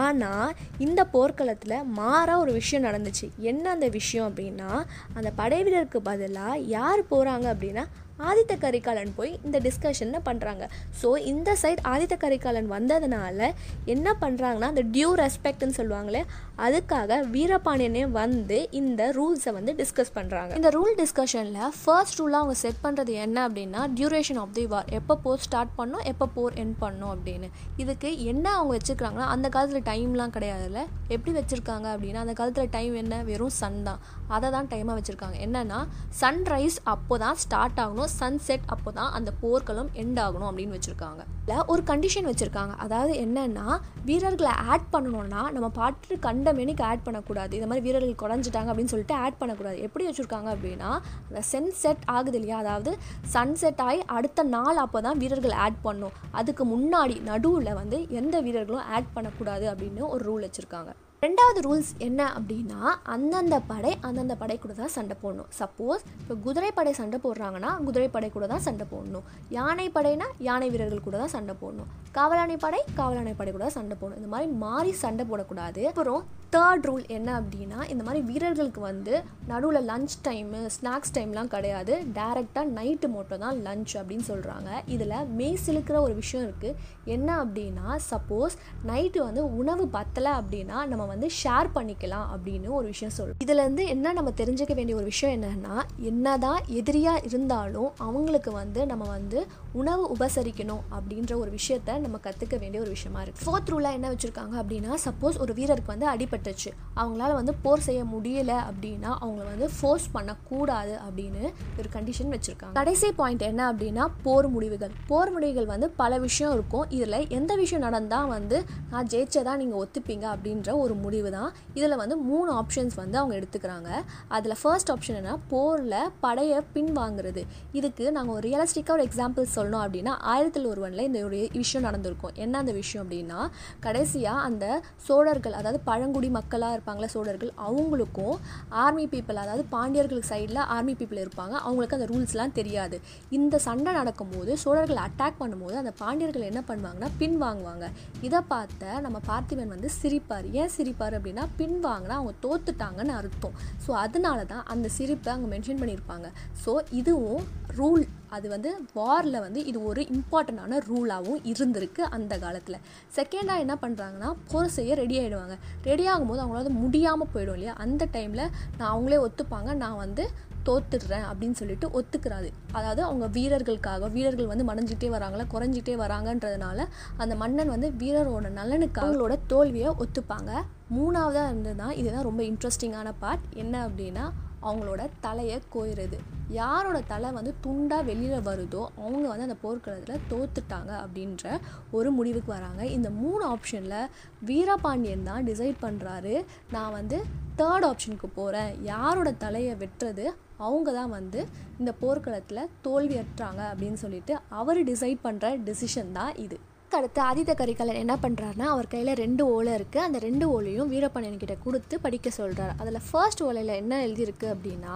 ஆனால் 0.00 0.54
இந்த 0.86 1.00
போர்க்களத்தில் 1.16 1.76
மாறாக 2.00 2.42
ஒரு 2.44 2.54
விஷயம் 2.60 2.86
நடந்துச்சு. 2.88 3.28
என்ன 3.50 3.64
அந்த 3.76 3.88
விஷயம் 3.98 4.28
அப்படின்னா 4.30 4.70
அந்த 5.18 5.30
படை 5.42 5.60
வீரருக்கு 5.68 6.00
பதிலாக 6.10 6.64
யார் 6.76 7.02
போகிறாங்க 7.12 7.46
அப்படின்னா 7.54 7.84
ஆதித்த 8.18 8.54
கரிகாலன் 8.64 9.12
போய் 9.16 9.32
இந்த 9.44 9.58
டிஸ்கஷனை 9.66 10.20
பண்ணுறாங்க 10.28 10.64
ஸோ 11.02 11.08
இந்த 11.32 11.56
சைட் 11.62 11.82
ஆதித்த 11.92 12.16
கரிகாலன் 12.16 12.68
வந்ததுனால 12.76 13.48
என்ன 13.84 14.16
பண்ணுறாங்கன்னா 14.22 14.70
அந்த 14.74 14.84
டியூ 14.94 15.10
ரெஸ்பெக்ட்னு 15.22 15.78
சொல்லுவாங்களே 15.80 16.22
அதுக்காக 16.66 17.20
வீரபாண்டியனே 17.34 18.04
வந்து 18.10 18.58
இந்த 18.80 19.02
ரூல்ஸை 19.18 19.52
வந்து 19.58 19.74
டிஸ்கஸ் 19.82 20.14
பண்ணுறாங்க 20.14 20.52
இந்த 20.60 20.70
ரூல் 20.70 20.94
டிஸ்கஷனில் 21.02 21.72
ஃபர்ஸ்ட் 21.80 22.20
ரூலாக 22.20 22.42
அவங்க 22.42 22.56
செட் 22.64 22.82
பண்ணுறது 22.84 23.12
என்ன 23.24 23.48
அப்படின்னா 23.48 23.82
டியூரேஷன் 23.98 24.40
ஆஃப் 24.44 24.54
தி 24.58 24.66
வார் 24.66 24.88
எப்போ 25.00 25.16
போர் 25.24 25.44
ஸ்டார்ட் 25.46 25.74
பண்ணோம் 25.78 26.04
எப்போ 26.12 26.26
போர் 26.36 26.54
என் 26.62 26.74
பண்ணோம் 26.80 27.12
அப்படின்னு. 27.14 27.48
இதுக்கு 27.76 28.10
என்ன 28.22 28.46
அவங்க 28.50 28.72
வச்சுருக்காங்கன்னா 28.76 29.26
அந்த 29.34 29.48
காலத்தில் 29.48 29.86
டைம்லாம் 29.90 30.34
கிடையாதுல்ல. 30.36 30.80
எப்படி 31.08 31.32
வச்சுருக்காங்க 31.38 31.86
அப்படின்னா 31.94 32.20
அந்த 32.24 32.32
காலத்தில் 32.32 32.72
டைம் 32.76 32.94
என்ன? 33.02 33.22
வெறும் 33.22 33.54
சன் 33.60 33.82
தான். 33.82 34.00
அதை 34.28 34.50
தான் 34.50 34.68
டைமாக 34.72 34.96
வச்சுருக்காங்க. 34.98 35.36
என்னென்னா 35.46 35.80
சன்ரைஸ் 36.20 36.78
அப்போ 36.94 37.18
தான் 37.24 37.36
ஸ்டார்ட் 37.44 37.80
ஆகணும். 37.84 38.05
சன் 38.18 38.38
செட் 38.46 38.66
அப்போ 38.74 38.90
தான் 38.98 39.12
அந்த 39.18 39.30
போர்க்களம் 39.42 39.90
எண்ட் 40.02 40.18
ஆகணும் 40.24 40.48
அப்படின்னு 40.50 40.76
வச்சுருக்காங்க. 40.76 41.22
இல்லை 41.42 41.58
ஒரு 41.72 41.82
கண்டிஷன் 41.90 42.28
வச்சுருக்காங்க. 42.30 42.74
அதாவது 42.84 43.12
என்னென்னா 43.24 43.66
வீரர்களை 44.08 44.52
ஆட் 44.72 44.86
பண்ணணும்னா 44.94 45.42
நம்ம 45.56 45.68
பாட்டு 45.78 46.18
கண்ட 46.26 46.52
மெனிக்கு 46.60 46.84
ஆட் 46.90 47.04
பண்ணக்கூடாது. 47.06 47.52
இந்த 47.58 47.68
மாதிரி 47.70 47.84
வீரர்கள் 47.86 48.20
குறைஞ்சிட்டாங்க 48.24 48.70
அப்படின்னு 48.72 48.94
சொல்லிட்டு 48.94 49.16
ஆட் 49.24 49.38
பண்ணக்கூடாது. 49.40 49.78
எப்படி 49.86 50.06
வச்சுருக்காங்க 50.08 50.50
அப்படின்னா 50.56 50.90
அந்த 51.28 51.42
சென் 51.52 51.72
செட் 51.82 52.04
ஆகுது 52.16 52.38
இல்லையா? 52.40 52.58
அதாவது 52.64 52.92
சன் 53.34 53.56
செட் 53.62 53.82
ஆகி 53.88 54.02
அடுத்த 54.18 54.48
நாள் 54.56 54.82
அப்போ 54.84 55.00
தான் 55.08 55.20
வீரர்கள் 55.24 55.58
ஆட் 55.66 55.82
பண்ணும். 55.88 56.14
அதுக்கு 56.40 56.66
முன்னாடி 56.74 57.16
நடுவில் 57.30 57.78
வந்து 57.82 57.98
எந்த 58.20 58.36
வீரர்களும் 58.48 58.86
ஆட் 58.98 59.12
பண்ணக்கூடாது 59.16 59.66
அப்படின்னு 59.74 60.04
ஒரு 60.14 60.24
ரூல் 60.30 60.46
வச்சுருக்காங்க. 60.46 60.92
ரெண்டாவது 61.24 61.60
ரூல்ஸ் 61.66 61.90
என்ன 62.06 62.20
அப்படின்னா 62.36 62.80
அந்தந்த 63.14 63.56
படை 63.70 63.92
அந்தந்த 64.08 64.34
படை 64.40 64.56
கூட 64.64 64.72
தான் 64.80 64.92
சண்டை 64.96 65.14
போடணும். 65.22 65.48
சப்போஸ் 65.60 66.02
இப்போ 66.20 66.34
குதிரைப்படை 66.46 66.92
சண்டை 67.00 67.18
போடுறாங்கன்னா 67.24 67.70
குதிரைப்படை 67.86 68.28
கூட 68.34 68.46
தான் 68.52 68.64
சண்டை 68.66 68.86
போடணும். 68.92 69.26
யானை 69.56 69.86
படைனா 69.96 70.26
யானை 70.48 70.68
வீரர்கள் 70.74 71.06
கூட 71.06 71.16
தான் 71.22 71.34
சண்டை 71.36 71.54
போடணும். 71.62 71.88
காவலாணி 72.16 72.56
படை 72.64 72.80
காவலாணி 72.98 73.32
படை 73.38 73.52
கூட 73.52 73.64
தான் 73.66 73.78
சண்டை 73.78 73.96
போடணும். 74.00 74.20
இந்த 74.22 74.30
மாதிரி 74.34 74.50
மாறி 74.64 74.92
சண்டை 75.04 75.24
போடக்கூடாது. 75.30 75.82
அப்புறம் 75.92 76.22
தேர்ட் 76.54 76.86
ரூல் 76.88 77.06
என்ன 77.16 77.30
அப்படின்னா 77.38 77.78
இந்த 77.92 78.02
மாதிரி 78.06 78.20
வீரர்களுக்கு 78.28 78.80
வந்து 78.90 79.14
நடுவில் 79.50 79.86
லஞ்ச் 79.90 80.14
டைமு 80.28 80.60
ஸ்நாக்ஸ் 80.76 81.14
டைம்லாம் 81.16 81.50
கிடையாது. 81.54 81.94
டேரெக்டாக 82.18 82.66
நைட்டு 82.76 83.08
மட்டும் 83.16 83.42
தான் 83.44 83.58
லஞ்ச் 83.66 83.94
அப்படின்னு 84.00 84.26
சொல்கிறாங்க 84.30 84.70
இதில் 84.94 85.16
மெய் 85.40 85.60
சிலுக்கிற 85.64 85.96
ஒரு 86.06 86.14
விஷயம் 86.20 86.46
இருக்குது 86.46 86.76
என்ன 87.16 87.28
அப்படின்னா 87.42 87.88
சப்போஸ் 88.10 88.56
நைட்டு 88.92 89.18
வந்து 89.26 89.44
உணவு 89.62 89.86
பத்தலை 89.98 90.32
அப்படின்னா 90.40 90.78
நம்ம 90.92 91.05
வந்து 91.06 91.26
ஷேர் 91.42 91.68
பண்ணிக்கலாம் 91.74 92.26
அப்படின்னு 92.34 92.68
ஒரு 92.68 92.86
விஷயம் 92.86 93.14
சொல்லும் 93.14 93.36
இதுலேருந்து 93.46 93.86
என்ன 93.86 94.12
நம்ம 94.12 94.32
தெரிஞ்சுக்க 94.36 94.74
வேண்டிய 94.74 94.96
ஒரு 94.96 95.04
விஷயம் 95.04 95.42
என்னன்னா 95.42 95.82
என்னதான் 95.96 96.60
எதிரியாக 96.66 97.20
இருந்தாலும் 97.24 97.90
அவங்களுக்கு 97.98 98.50
வந்து 98.50 98.86
நம்ம 98.86 99.04
வந்து 99.08 99.46
உணவு 99.72 100.14
உபசரிக்கணும் 100.14 100.82
அப்படின்ற 100.90 101.34
ஒரு 101.36 101.50
விஷயத்த 101.50 101.98
நம்ம 101.98 102.18
கற்றுக்க 102.22 102.58
வேண்டிய 102.58 102.80
ஒரு 102.80 102.90
விஷயமா 102.90 103.22
இருக்குது 103.22 103.44
ஃபோர்த் 103.46 103.70
ரூலாக 103.70 103.92
என்ன 103.92 104.10
வச்சுருக்காங்க 104.10 104.54
அப்படின்னா 104.62 104.94
சப்போஸ் 105.04 105.38
ஒரு 105.38 105.52
வீரருக்கு 105.52 105.92
வந்து 105.94 106.06
அடிபட்டுச்சு. 106.08 106.70
அவங்களால 106.96 107.32
வந்து 107.32 107.54
போர் 107.54 107.80
செய்ய 107.80 108.04
முடியல 108.04 108.52
அப்படின்னா 108.70 109.10
அவங்கள 109.20 109.44
வந்து 109.52 109.68
ஃபோர்ஸ் 109.80 110.10
பண்ணக்கூடாது 110.12 110.98
அப்படின்னு 111.08 111.42
ஒரு 111.78 111.88
கண்டிஷன் 111.92 112.32
வச்சுருக்காங்க. 112.34 112.72
கடைசி 112.72 113.12
பாயிண்ட் 113.12 113.42
என்ன 113.42 113.72
அப்படின்னா 113.72 114.06
போர் 114.22 114.48
முடிவுகள். 114.48 114.90
போர் 115.06 115.32
முடிவுகள் 115.32 115.66
வந்து 115.66 115.90
பல 115.90 116.18
விஷயம் 116.18 116.52
இருக்கும். 116.52 116.86
இதில் 116.90 117.28
எந்த 117.28 117.54
விஷயம் 117.54 117.84
நடந்தால் 117.84 118.26
வந்து 118.26 118.64
நான் 118.90 119.06
ஜெயிச்சதா 119.06 119.56
நீங்கள் 119.56 119.80
ஒத்துப்பீங்க 119.82 120.26
அப்படின்ற 120.34 120.78
ஒரு 120.78 120.94
முடிவு 121.04 121.30
தான். 121.36 121.50
இதில் 121.78 121.96
வந்து 122.02 122.16
மூணு 122.30 122.50
ஆப்ஷன்ஸ் 122.60 122.96
வந்து 123.02 123.16
அவங்க 123.20 123.34
எடுத்துக்கிறாங்க. 123.40 123.90
அதில் 124.36 124.56
ஃபர்ஸ்ட் 124.62 124.90
ஆப்ஷன் 124.94 125.18
என்ன 125.20 125.36
போரில் 125.52 126.10
படையை 126.24 126.58
பின்வாங்குறது 126.74 127.44
இதுக்கு 127.78 128.04
நாங்கள் 128.16 128.36
ஒரு 128.38 128.44
ரியலிஸ்டிக்காக 128.48 128.96
ஒரு 128.98 129.06
எக்ஸாம்பிள் 129.08 129.46
சொல்லணும் 129.56 129.82
அப்படின்னா 129.84 130.14
ஆயிரத்தில் 130.32 130.68
ஒருவனில் 130.72 131.06
இந்த 131.08 131.20
ஒரு 131.28 131.40
விஷயம் 131.60 131.86
நடந்திருக்கும். 131.88 132.34
என்ன 132.44 132.54
அந்த 132.62 132.74
விஷயம் 132.80 133.04
அப்படின்னா 133.04 133.40
கடைசியாக 133.86 134.44
அந்த 134.48 134.64
சோழர்கள் 135.08 135.58
அதாவது 135.60 135.80
பழங்குடி 135.90 136.30
மக்களாக 136.38 136.76
இருப்பாங்களே 136.76 137.10
சோழர்கள் 137.16 137.52
அவங்களுக்கும் 137.68 138.36
ஆர்மி 138.84 139.06
பீப்புள் 139.12 139.42
அதாவது 139.44 139.64
பாண்டியர்களுக்கு 139.74 140.30
சைடில் 140.32 140.62
ஆர்மி 140.76 140.94
பீப்புள் 141.00 141.22
இருப்பாங்க. 141.24 141.54
அவங்களுக்கு 141.66 141.96
அந்த 141.98 142.08
ரூல்ஸ்லாம் 142.12 142.54
தெரியாது. 142.60 142.96
இந்த 143.38 143.54
சண்டை 143.66 143.92
நடக்கும்போது 144.00 144.52
சோழர்கள் 144.64 145.00
அட்டாக் 145.06 145.40
பண்ணும்போது 145.42 145.76
அந்த 145.82 145.92
பாண்டியர்கள் 146.02 146.48
என்ன 146.50 146.60
பண்ணுவாங்கன்னா 146.68 147.10
பின் 147.20 147.38
வாங்குவாங்க. 147.44 147.86
இதை 148.26 148.40
பார்த்த 148.52 149.00
நம்ம 149.06 149.18
பார்த்திபன் 149.30 149.72
வந்து 149.74 149.90
சிரிப்பார். 150.00 150.46
ஏன் 150.60 150.72
சிரி 150.76 150.85
சிரிப்பார் 150.86 151.18
அப்படின்னா 151.18 151.46
பின் 151.60 151.78
வாங்கினா 151.86 152.16
அவங்க 152.20 152.34
தோத்துட்டாங்கன்னு 152.46 153.14
அர்த்தம். 153.20 153.54
ஸோ 153.86 153.92
அதனால 154.04 154.38
தான் 154.54 154.66
அந்த 154.74 154.88
சிரிப்பை 154.96 155.30
அங்கே 155.34 155.50
மென்ஷன் 155.54 155.80
பண்ணியிருப்பாங்க 155.82 156.28
ஸோ 156.64 156.74
இதுவும் 157.00 157.44
ரூல் 157.78 158.04
அது 158.36 158.46
வந்து 158.52 158.70
வாரில் 158.96 159.42
வந்து 159.44 159.60
இது 159.70 159.78
ஒரு 159.88 160.00
இம்பார்ட்டண்ட்டான 160.14 160.78
ரூலாகவும் 160.88 161.42
இருந்திருக்கு 161.50 162.02
அந்த 162.16 162.34
காலத்தில். 162.44 162.78
செகண்டாக 163.16 163.62
என்ன 163.64 163.74
பண்ணுறாங்கன்னா 163.82 164.30
போர் 164.50 164.74
செய்ய 164.76 164.94
ரெடி 165.02 165.16
ஆகிடுவாங்க 165.20 165.56
ரெடி 165.88 166.04
ஆகும்போது 166.12 166.42
அவங்களால 166.42 166.72
முடியாமல் 166.82 167.30
போயிடும் 167.34 167.56
இல்லையா? 167.58 167.74
அந்த 167.84 168.08
டைமில் 168.16 168.44
நான் 168.78 168.90
அவங்களே 168.92 169.20
ஒத்துப்பாங்க. 169.26 169.70
நான் 169.84 170.02
வந்து 170.04 170.24
தோத்துடுறேன் 170.68 171.26
அப்படின்னு 171.30 171.52
சொல்லிட்டு 171.52 171.88
ஒத்துக்கிறாது 172.00 172.52
அதாவது 172.72 173.02
அவங்க 173.02 173.26
வீரர்களுக்காக 173.26 174.10
வீரர்கள் 174.10 174.46
வந்து 174.46 174.64
மறைஞ்சிட்டே 174.64 175.10
வராங்களா 175.16 175.46
குறைஞ்சிட்டே 175.54 175.94
வராங்கன்றதுனால 176.04 176.86
அந்த 177.16 177.34
மன்னன் 177.34 177.68
வந்து 177.68 177.90
வீரரோட 177.90 178.50
நலனுக்காக 178.50 179.06
அவங்களோட 179.06 179.38
தோல்வியை 179.46 179.88
ஒத்துப்பாங்க. 179.88 180.50
மூணாவதாக 180.96 181.48
இருந்தது 181.48 181.96
இதுதான் 181.96 182.22
ரொம்ப 182.22 182.42
இன்ட்ரெஸ்டிங்கான 182.42 183.12
பார்ட் 183.18 183.40
என்ன 183.54 183.88
அப்படின்னா 183.88 184.32
அவங்களோட 184.62 185.08
தலையை 185.20 185.60
கோயிறது 185.74 186.18
யாரோட 186.48 187.00
தலை 187.00 187.32
வந்து 187.32 187.54
துண்டாக 187.66 188.04
வெளியில் 188.04 188.46
வருதோ 188.46 188.86
அவங்க 189.02 189.26
வந்து 189.28 189.42
அந்த 189.42 189.56
போர்க்களத்தில் 189.62 190.24
தோத்துட்டாங்க 190.30 190.92
அப்படின்ற 191.04 191.60
ஒரு 191.90 192.10
முடிவுக்கு 192.10 192.52
வராங்க. 192.52 192.86
இந்த 192.86 193.10
மூணு 193.10 193.56
ஆப்ஷனில் 193.56 194.08
வீரபாண்டியன் 194.44 195.22
தான் 195.22 195.46
டிசைட் 195.46 195.78
பண்ணுறாரு 195.82 196.44
நான் 196.70 196.92
வந்து 196.92 197.24
தேர்ட் 197.56 197.86
ஆப்ஷனுக்கு 197.90 198.28
போகிறேன் 198.34 198.82
யாரோட 198.82 199.32
தலையை 199.32 199.74
வெட்டுறது? 199.74 200.26
அவங்க 200.58 200.92
தான் 200.92 201.10
வந்து 201.10 201.46
இந்த 201.78 201.92
போர்க்களத்தில் 201.92 202.68
தோல்வியற்றாங்க 202.84 203.60
அப்படின்னு 203.72 203.94
சொல்லிட்டு 203.94 204.36
அவர் 204.48 204.78
டிசைட் 204.82 205.18
பண்ணுற 205.24 205.62
டிசிஷன் 205.64 206.12
தான் 206.12 206.34
இது. 206.34 206.58
அடுத்து 206.98 207.20
ஆதித்த 207.22 207.52
கரிகாலன் 207.54 208.00
என்ன 208.02 208.14
பண்ணுறாருனா 208.22 208.66
அவர் 208.74 208.88
கையில் 208.88 209.12
ரெண்டு 209.14 209.42
ஓலை 209.54 209.72
இருக்குது 209.74 210.04
அந்த 210.06 210.18
ரெண்டு 210.18 210.44
ஓலையும் 210.54 210.90
வீரபாண்டியன் 210.92 211.40
கிட்ட 211.42 211.56
கொடுத்து 211.64 212.00
படிக்க 212.00 212.30
சொல்கிறார் 212.30 212.72
அதில் 212.80 212.98
ஃபர்ஸ்ட் 213.08 213.42
ஓலையில் 213.42 213.72
என்ன 213.82 214.06
எழுதியிருக்கு 214.06 214.46
அப்படின்னா 214.54 214.94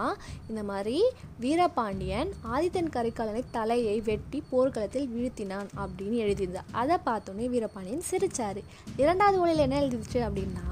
இந்த 0.48 0.62
மாதிரி 0.62 0.96
வீரபாண்டியன் 1.40 2.30
ஆதித்தன் 2.54 2.90
கரிகாலனை 2.96 3.42
தலையை 3.50 4.00
வெட்டி 4.00 4.42
போர்க்களத்தில் 4.50 5.08
வீழ்த்தினான் 5.14 5.68
அப்படின்னு 5.82 6.18
எழுதியிருந்தா. 6.24 6.62
அதை 6.72 6.96
பார்த்தோன்னே 7.06 7.48
வீரபாண்டியன் 7.54 8.06
சிரிச்சார். 8.10 8.60
இரண்டாவது 8.96 9.38
ஓலையில் 9.42 9.64
என்ன 9.66 9.80
எழுதிருச்சு 9.80 10.20
அப்படின்னா 10.26 10.66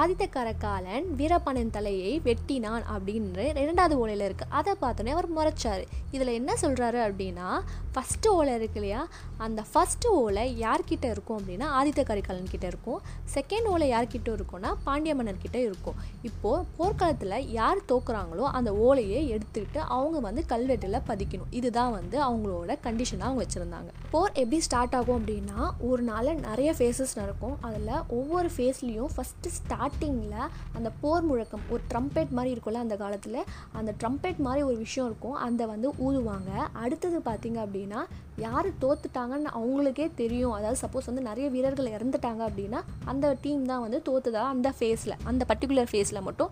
ஆதித்த 0.00 0.26
கரகாலன் 0.36 1.08
வீரபாண்டியன் 1.20 1.70
தலையை 1.70 2.20
வெட்டினான் 2.28 2.84
அப்படின்னு 2.94 3.46
இரண்டாவது 3.64 3.96
ஓலையில் 4.02 4.26
இருக்குது 4.28 4.54
அதை 4.60 4.74
பார்த்தோன்னே 4.82 5.14
அவர் 5.16 5.30
முறைச்சார். 5.38 5.84
இதில் 6.10 6.36
என்ன 6.40 6.52
சொல்கிறாரு 6.62 7.00
அப்படின்னா 7.06 7.48
ஃபஸ்ட்டு 7.94 8.28
ஓலை 8.28 8.54
இருக்கு 8.54 8.78
இல்லையா? 8.80 9.02
அந்த 9.36 9.60
ஃபஸ்ட்டு 9.72 10.08
ஓலை 10.22 10.46
யார்கிட்ட 10.66 11.06
இருக்கும் 11.14 11.38
அப்படின்னா 11.40 11.68
ஆதித்த 11.78 12.02
கரிகாலன் 12.10 12.52
கிட்ட 12.54 12.66
இருக்கும். 12.72 13.00
செகண்ட் 13.34 13.68
ஓலை 13.72 13.88
யார்கிட்ட 13.92 14.30
இருக்கும்னா 14.36 14.70
பாண்டிய 14.84 15.14
மன்னர் 15.18 15.42
கிட்ட 15.44 15.58
இருக்கும். 15.68 15.98
இப்போது 16.28 16.66
போர்க்காலத்தில் 16.78 17.36
யார் 17.58 17.80
தோக்குறாங்களோ 17.92 18.46
அந்த 18.58 18.72
ஓலையை 18.86 19.20
எடுத்துக்கிட்டு 19.34 19.80
அவங்க 19.96 20.18
வந்து 20.28 20.44
கல்வெட்டில் 20.54 21.00
பதிக்கணும். 21.10 21.50
இதுதான் 21.60 21.92
வந்து 21.98 22.16
அவங்களோட 22.28 22.72
கண்டிஷனாக 22.86 23.28
அவங்க 23.28 23.42
வச்சுருந்தாங்க. 23.44 23.90
போர் 24.10 24.32
எப்படி 24.42 24.60
ஸ்டார்ட் 24.68 24.96
ஆகும் 25.00 25.18
அப்படின்னா 25.20 25.60
ஒரு 25.90 26.02
நாளில் 26.10 26.42
நிறைய 26.48 26.70
ஃபேஸஸ் 26.78 27.14
நடக்கும். 27.20 27.56
அதில் 27.68 27.92
ஒவ்வொரு 28.18 28.50
ஃபேஸ்லேயும் 28.56 29.12
ஃபஸ்ட்டு 29.16 29.54
ஸ்டார்டிங்கில் 29.58 30.48
அந்த 30.76 30.88
போர் 31.00 31.26
முழக்கம் 31.30 31.64
ஒரு 31.74 31.82
ட்ரம்பெட் 31.92 32.32
மாதிரி 32.38 32.52
இருக்கும்ல 32.54 32.84
அந்த 32.86 32.96
காலத்தில் 33.02 33.40
அந்த 33.78 33.90
ட்ரம்பெட் 34.00 34.40
மாதிரி 34.46 34.62
ஒரு 34.70 34.78
விஷயம் 34.84 35.08
இருக்கும். 35.10 35.38
அந்த 35.46 35.62
வந்து 35.72 35.90
ஊதுவாங்க. 36.06 36.50
அடுத்தது 36.84 37.18
பார்த்திங்க 37.28 37.58
அப்படின்னா 37.66 38.00
யார் 38.44 38.68
தோத்துட்டாங்கன்னு 38.82 39.50
அவங்களுக்கே 39.58 40.06
தெரியும். 40.20 40.54
அதாவது 40.56 40.78
சப்போஸ் 40.82 41.08
வந்து 41.10 41.24
நிறைய 41.28 41.46
வீரர்கள் 41.54 41.92
இறந்துட்டாங்க 41.96 42.42
அப்படின்னா 42.48 42.80
அந்த 43.10 43.34
டீம் 43.42 43.64
தான் 43.70 43.82
வந்து 43.84 43.98
தோத்துதா? 44.08 44.42
அந்த 44.54 44.68
ஃபேஸில் 44.78 45.14
அந்த 45.30 45.42
பர்டிகுலர் 45.50 45.90
ஃபேஸில் 45.92 46.24
மட்டும். 46.28 46.50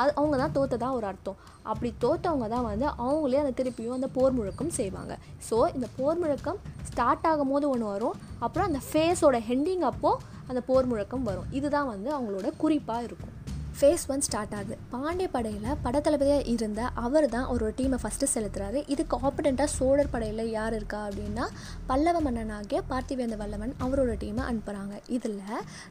அது 0.00 0.10
அவங்க 0.20 0.36
தான் 0.42 0.54
தோத்ததா 0.58 0.90
ஒரு 0.98 1.06
அர்த்தம். 1.12 1.38
அப்படி 1.72 1.90
தோத்தவங்க 2.04 2.48
தான் 2.54 2.66
வந்து 2.70 2.86
அவங்களே 3.04 3.40
அந்த 3.44 3.54
திருப்பியும் 3.60 3.96
அந்த 3.98 4.10
போர் 4.16 4.36
முழக்கம் 4.38 4.72
செய்வாங்க. 4.80 5.14
ஸோ 5.48 5.58
இந்த 5.76 5.88
போர் 5.98 6.20
முழக்கம் 6.24 6.60
ஸ்டார்ட் 6.90 7.28
ஆகும் 7.30 7.52
போது 7.54 7.68
ஒன்று 7.72 7.86
வரும். 7.94 8.18
அப்புறம் 8.44 8.68
அந்த 8.70 8.82
ஃபேஸோட 8.90 9.38
ஹெண்டிங் 9.50 9.86
அப்போது 9.92 10.32
அந்த 10.50 10.60
போர் 10.68 10.90
முழக்கம் 10.92 11.26
வரும். 11.30 11.48
இதுதான் 11.58 11.90
வந்து 11.94 12.10
அவங்களோட 12.16 12.48
குறிப்பாக 12.62 13.06
இருக்கும். 13.08 13.32
ஃபேஸ் 13.78 14.04
ஒன் 14.12 14.22
ஸ்டார்ட் 14.26 14.54
ஆகுது. 14.58 14.74
பாண்டிய 14.92 15.28
படையில் 15.34 15.78
படத்தளபதியாக 15.84 16.48
இருந்த 16.52 16.80
அவர் 17.04 17.26
தான் 17.34 17.48
ஒரு 17.54 17.66
டீமை 17.78 17.98
ஃபஸ்ட்டு 18.02 18.28
செலுத்துறாரு. 18.34 18.78
இதுக்கு 18.94 19.14
ஆப்போனண்ட்டாக 19.26 19.70
சோழர் 19.76 20.12
படையில் 20.14 20.52
யார் 20.56 20.76
இருக்கா 20.78 21.00
அப்படின்னா 21.08 21.46
பல்லவ 21.90 22.20
மன்னனாகிய 22.26 22.80
பார்த்திவேந்த 22.92 23.38
வல்லவன் 23.42 23.74
அவரோட 23.86 24.14
டீமை 24.22 24.44
அனுப்புகிறாங்க 24.50 24.94
இதில் 25.16 25.40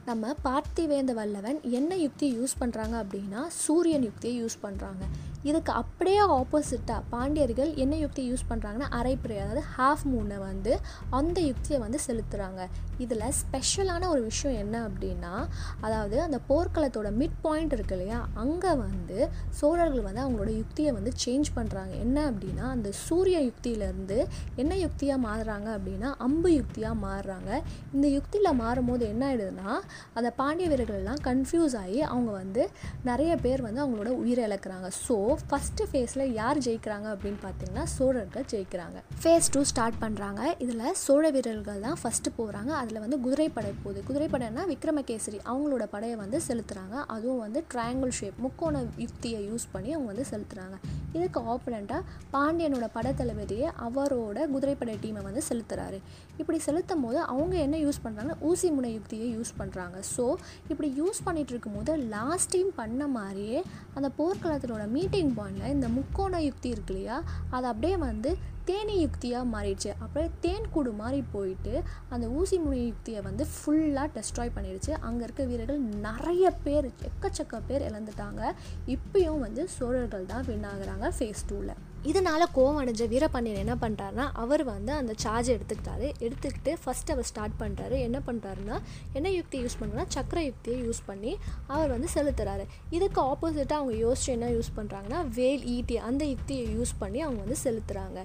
நம்ம 0.05 0.33
பார்த்திவேந்த 0.47 1.13
வல்லவன் 1.13 1.59
என்ன 1.79 1.91
யுக்தியை 2.05 2.33
யூஸ் 2.39 2.59
பண்ணுறாங்க 2.63 2.95
அப்படின்னா 3.03 3.43
சூரியன் 3.63 4.07
யுக்தியை 4.09 4.35
யூஸ் 4.41 4.57
பண்ணுறாங்க 4.65 5.03
இதுக்கு 5.43 5.71
அப்படியே 5.73 6.21
ஆப்போசிட்டாக 6.35 7.01
பாண்டியர்கள் 7.09 7.71
என்ன 7.75 7.95
யுக்தி 7.95 8.21
யூஸ் 8.29 8.45
பண்ணுறாங்கன்னா 8.49 8.87
அரைப்புறை 8.99 9.37
அதாவது 9.37 9.63
ஹாஃப் 9.75 10.05
மூனை 10.05 10.37
வந்து 10.43 10.73
அந்த 11.09 11.37
யுக்தியை 11.41 11.79
வந்து 11.81 11.99
செலுத்துகிறாங்க 12.07 12.61
இதில் 12.97 13.25
ஸ்பெஷலான 13.39 14.07
ஒரு 14.09 14.21
விஷயம் 14.21 14.59
என்ன 14.63 14.75
அப்படின்னா 14.87 15.33
அதாவது 15.81 16.17
அந்த 16.21 16.39
போர்க்களத்தோட 16.49 17.11
மிட் 17.17 17.39
பாயிண்ட் 17.41 17.72
இருக்கு 17.77 17.95
இல்லையா? 17.97 18.19
அங்கே 18.43 18.71
வந்து 18.83 19.17
சோழர்கள் 19.59 20.05
வந்து 20.07 20.23
அவங்களோட 20.25 20.51
யுக்தியை 20.61 20.91
வந்து 20.97 21.11
சேஞ்ச் 21.23 21.49
பண்ணுறாங்க 21.57 21.93
என்ன 22.05 22.31
அப்படின்னா 22.31 22.65
அந்த 22.75 22.89
சூரிய 23.05 23.39
யுக்தியிலேருந்து 23.49 24.17
என்ன 24.55 24.75
யுக்தியாக 24.83 25.19
மாறுறாங்க 25.27 25.67
அப்படின்னா 25.77 26.11
அம்பு 26.27 26.51
யுக்தியாக 26.59 26.97
மாறுறாங்க. 27.05 27.51
இந்த 27.95 28.07
யுக்தியில் 28.17 28.59
மாறும்போது 28.63 29.03
என்ன 29.13 29.23
ஆயிடுதுன்னா 29.29 29.73
அந்த 30.17 30.29
பாண்டிய 30.39 30.69
வீரர்கள்லாம் 30.73 31.21
கன்ஃபியூஸ் 31.29 31.77
ஆகி 31.83 32.01
அவங்க 32.01 32.31
வந்து 32.41 32.63
நிறைய 33.09 33.31
பேர் 33.45 33.65
வந்து 33.67 33.83
அவங்களோட 33.83 34.11
உயிரை 34.23 34.43
இழக்கிறாங்க. 34.49 34.89
ஸோ 35.05 35.17
ஃபஸ்ட்டு 35.47 35.87
ஃபேஸில் 35.91 36.25
யார் 36.39 36.63
ஜெயிக்கிறாங்க 36.67 37.07
அப்படின்னு 37.13 37.39
பார்த்தீங்கன்னா 37.45 37.83
சோழர்கள் 37.97 38.47
ஜெயிக்கிறாங்க. 38.53 38.97
ஃபேஸ் 39.23 39.51
டூ 39.55 39.63
ஸ்டார்ட் 39.73 39.99
பண்ணுறாங்க 40.03 40.41
இதில் 40.65 40.81
சோழ 41.05 41.29
வீரர்கள் 41.37 41.81
தான் 41.87 41.97
ஃபஸ்ட்டு 42.03 42.35
போகிறாங்க 42.37 42.71
அதில் 42.81 42.99
வந்து 43.03 43.19
குதிரைப்படை 43.25 43.71
போகுது. 43.83 43.99
குதிரைப்படைன்னா 44.07 44.63
விக்ரமகேசரி 44.73 45.39
அவங்களோட 45.51 45.85
படையை 45.93 46.17
வந்து 46.23 46.39
செலுத்துகிறாங்க 46.47 46.95
அதுவும் 47.15 47.41
வந்து 47.45 47.59
ட்ரையாங்கிள் 47.71 48.11
ஷேப் 48.11 48.37
முக்கோண 48.39 48.81
யுக்தியை 48.97 49.39
யூஸ் 49.45 49.65
பண்ணி 49.71 49.89
அவங்க 49.93 50.09
வந்து 50.11 50.25
செலுத்துகிறாங்க 50.29 50.77
இதுக்கு 51.13 51.39
ஆப்பனண்ட்டாக 51.47 52.01
பாண்டியனோட 52.33 52.85
படத்தளபதியை 52.95 53.67
அவரோட 53.83 54.37
குதிரைப்படை 54.47 54.95
டீமை 55.03 55.23
வந்து 55.23 55.41
செலுத்துகிறாரு 55.49 55.99
இப்படி 56.37 56.59
செலுத்தும் 56.59 57.03
போது 57.03 57.19
அவங்க 57.27 57.55
என்ன 57.57 57.75
யூஸ் 57.77 58.01
பண்ணுறாங்கன்னா 58.03 58.37
ஊசி 58.43 58.69
முனை 58.71 58.91
யுக்தியை 58.93 59.27
யூஸ் 59.33 59.53
பண்ணுறாங்க 59.59 59.97
ஸோ 60.13 60.25
இப்படி 60.69 60.89
யூஸ் 60.97 61.19
பண்ணிகிட்டு 61.25 61.53
இருக்கும்போது 61.53 61.95
லாஸ்ட் 62.09 62.51
டீம் 62.51 62.71
பண்ண 62.75 63.07
மாதிரியே 63.09 63.59
அந்த 63.95 64.09
போர்க்களத்தினோட 64.17 64.85
மீட்டிங் 64.89 65.31
பாயிண்டில் 65.37 65.73
இந்த 65.73 65.89
முக்கோண 65.89 66.41
யுக்தி 66.43 66.69
இருக்கு 66.69 66.93
இல்லையா 66.93 67.17
அதை 67.51 67.65
அப்படியே 67.69 67.97
வந்து 68.05 68.31
தேனி 68.65 68.95
யுக்தியாக 69.03 69.51
மாறிடுச்சு. 69.53 69.91
அப்புறம் 69.99 70.33
தேன் 70.39 70.69
கூடு 70.73 70.91
போயிட்டு 71.31 71.73
அந்த 72.09 72.25
ஊசி 72.27 72.57
முனை 72.57 72.81
யுக்தியை 72.85 73.21
வந்து 73.21 73.45
ஃபுல்லாக 73.53 74.07
டெஸ்ட்ராய் 74.17 74.55
பண்ணிடுச்சு. 74.57 74.91
அங்கே 75.07 75.23
இருக்க 75.23 75.43
வீரர்கள் 75.43 75.81
நிறைய 76.07 76.51
பேர் 76.65 76.87
எக்கச்சக்க 77.09 77.61
பேர் 77.67 77.87
இழந்துட்டாங்க. 77.89 78.53
இப்பயும் 78.95 79.39
வந்து 79.39 79.69
சோழர்கள் 79.77 80.31
தான் 80.33 80.45
வின் 80.49 80.69
ஆகுறாங்க 80.73 81.07
ஃபேஸ் 81.17 81.47
டூவில் 81.49 81.75
இதனால் 82.11 82.45
கோவம் 82.55 82.79
அடைஞ்ச 82.81 83.03
வீரபாண்டியன் 83.13 83.61
என்ன 83.63 83.75
பண்ணுறாருனா 83.83 84.25
அவர் 84.43 84.63
வந்து 84.71 84.91
அந்த 84.99 85.13
சார்ஜ் 85.23 85.49
எடுத்துக்கிட்டாரு. 85.55 86.07
எடுத்துக்கிட்டு 86.25 86.71
ஃபஸ்ட் 86.81 87.11
அவர் 87.13 87.27
ஸ்டார்ட் 87.29 87.55
பண்ணுறாரு 87.61 87.97
என்ன 88.07 88.17
பண்ணுறாருன்னா 88.27 88.77
என்ன 89.17 89.27
யுக்தி 89.37 89.57
யூஸ் 89.63 89.77
பண்ணுறாருனா 89.79 90.07
சக்கர 90.15 90.39
யுக்தியை 90.47 90.77
யூஸ் 90.87 91.01
பண்ணி 91.09 91.31
அவர் 91.73 91.93
வந்து 91.95 92.09
செலுத்துறாரு. 92.15 92.65
இதுக்கு 92.97 93.19
ஆப்போசிட்டாக 93.29 93.79
அவங்க 93.79 93.95
யோசிச்சு 94.05 94.31
என்ன 94.35 94.49
யூஸ் 94.55 94.71
பண்ணுறாங்கன்னா 94.77 95.21
வேல் 95.37 95.63
ஈட்டி 95.75 95.97
அந்த 96.09 96.23
யுக்தியை 96.33 96.65
யூஸ் 96.77 96.93
பண்ணி 97.03 97.21
அவங்க 97.27 97.39
வந்து 97.45 97.59
செலுத்துகிறாங்க 97.65 98.19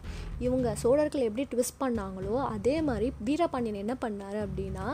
இவங்க 0.47 0.75
சோழர்கள் 0.83 1.27
எப்படி 1.29 1.47
ட்விஸ்ட் 1.53 1.79
பண்ணாங்களோ 1.85 2.35
அதே 2.55 2.77
மாதிரி 2.89 3.09
வீரபாண்டியன் 3.29 3.81
என்ன 3.85 3.97
பண்ணார் 4.07 4.39
அப்படின்னா 4.47 4.89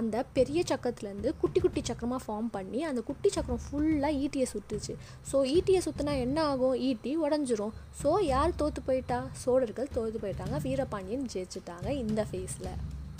அந்த 0.00 0.24
பெரிய 0.38 0.62
சக்கரத்துலேருந்து 0.72 1.32
குட்டி 1.42 1.60
குட்டி 1.66 1.82
சக்கரமாக 1.90 2.22
ஃபார்ம் 2.26 2.50
பண்ணி 2.56 2.80
அந்த 2.90 3.00
குட்டி 3.10 3.28
சக்கரம் 3.38 3.62
ஃபுல்லாக 3.66 4.12
ஈட்டியை 4.24 4.48
சுட்டுச்சு 4.54 4.94
ஸோ 5.32 5.36
ஈட்டியை 5.56 5.82
சுற்றினா 5.88 6.14
என்ன 6.26 6.38
ஆகும்? 6.52 6.76
ஈட்டி 6.88 7.12
உடஞ்சிரும். 7.26 7.74
ஸோ 8.02 8.10
யார் 8.28 8.54
தோற்று 8.60 8.80
போயிட்டா? 8.82 9.18
சோழர்கள் 9.42 9.94
தோற்று 9.94 10.18
போயிட்டாங்க. 10.22 10.56
வீரபாண்டியன் 10.62 11.26
ஜெயிச்சிட்டாங்க 11.32 11.88
இந்த 12.02 12.20
ஃபேஸில் 12.30 12.70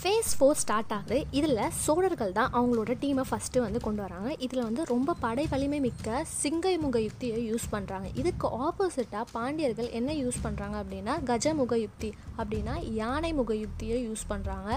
ஃபேஸ் 0.01 0.33
ஃபோர் 0.37 0.59
ஸ்டார்ட் 0.59 0.91
ஆகுது. 0.95 1.15
இதில் 1.37 1.57
சோழர்கள் 1.85 2.35
தான் 2.37 2.51
அவங்களோட 2.57 2.91
டீமை 3.01 3.23
ஃபஸ்ட்டு 3.29 3.63
வந்து 3.63 3.79
கொண்டு 3.85 4.01
வராங்க. 4.03 4.29
இதில் 4.45 4.61
வந்து 4.67 4.83
ரொம்ப 4.91 5.15
படை 5.23 5.43
வலிமை 5.53 5.79
மிக்க 5.85 6.23
சிங்கை 6.41 6.71
முக 6.83 6.99
யுக்தியை 7.05 7.39
யூஸ் 7.47 7.65
பண்ணுறாங்க 7.73 8.07
இதுக்கு 8.21 8.47
ஆப்போசிட்டாக 8.65 9.23
பாண்டியர்கள் 9.35 9.89
என்ன 9.99 10.13
யூஸ் 10.21 10.39
பண்ணுறாங்க 10.45 10.75
அப்படின்னா 10.81 11.15
கஜமுக 11.29 11.79
யுக்தி 11.85 12.11
அப்படின்னா 12.41 12.75
யானை 12.99 13.31
முக 13.39 13.57
யுக்தியை 13.63 13.97
யூஸ் 14.05 14.23
பண்ணுறாங்க 14.31 14.69